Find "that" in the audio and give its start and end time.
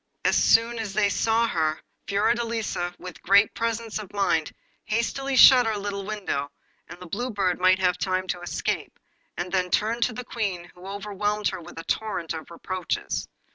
6.87-6.99